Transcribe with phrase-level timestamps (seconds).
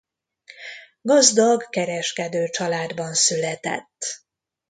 [1.01, 4.25] Gazdag kereskedőcsaládban született.